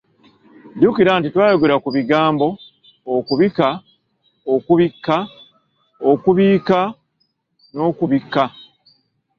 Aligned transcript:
Jjukira 0.77 1.11
nti 1.19 1.29
twayogera 1.33 1.75
ku 1.83 1.89
bigambo, 1.95 2.47
okubika, 3.15 3.67
okubikka, 4.53 5.17
okubiika 6.11 6.79
n'okubbika. 7.73 8.43